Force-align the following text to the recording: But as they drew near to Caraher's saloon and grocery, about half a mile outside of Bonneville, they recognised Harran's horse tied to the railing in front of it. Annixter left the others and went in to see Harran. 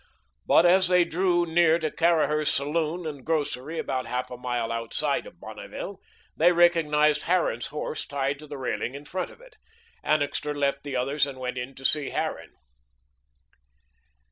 But 0.47 0.65
as 0.65 0.87
they 0.87 1.03
drew 1.05 1.45
near 1.45 1.77
to 1.77 1.91
Caraher's 1.91 2.49
saloon 2.49 3.05
and 3.05 3.23
grocery, 3.23 3.77
about 3.77 4.07
half 4.07 4.31
a 4.31 4.35
mile 4.35 4.71
outside 4.71 5.27
of 5.27 5.39
Bonneville, 5.39 5.99
they 6.35 6.51
recognised 6.51 7.25
Harran's 7.27 7.67
horse 7.67 8.07
tied 8.07 8.39
to 8.39 8.47
the 8.47 8.57
railing 8.57 8.95
in 8.95 9.05
front 9.05 9.29
of 9.29 9.39
it. 9.41 9.57
Annixter 10.01 10.55
left 10.55 10.81
the 10.81 10.95
others 10.95 11.27
and 11.27 11.37
went 11.37 11.59
in 11.59 11.75
to 11.75 11.85
see 11.85 12.09
Harran. 12.09 12.55